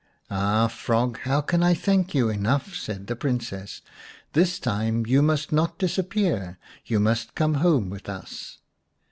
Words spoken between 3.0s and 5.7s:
the Princess." This time you must